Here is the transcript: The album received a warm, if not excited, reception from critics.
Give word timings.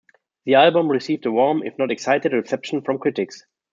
The 0.45 0.55
album 0.55 0.87
received 0.87 1.27
a 1.27 1.31
warm, 1.31 1.61
if 1.61 1.77
not 1.77 1.91
excited, 1.91 2.33
reception 2.33 2.81
from 2.81 2.97
critics. 2.97 3.45